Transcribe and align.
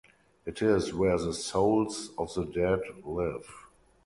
It 0.47 0.63
is 0.63 0.95
where 0.95 1.19
the 1.19 1.31
souls 1.31 2.09
of 2.17 2.33
the 2.33 2.43
dead 2.45 2.79
live. 3.03 3.67